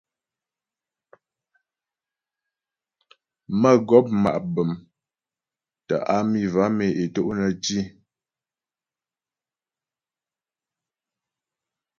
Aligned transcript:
Mə́gɔp 3.61 4.05
ma' 4.21 4.43
bəm 4.53 4.69
tə́ 5.87 5.97
á 6.15 6.17
mi 6.29 6.41
vam 6.53 6.75
e 6.87 6.87
é 7.03 7.05
to' 7.13 7.35
nə́ 7.37 7.51
tî. 7.63 7.79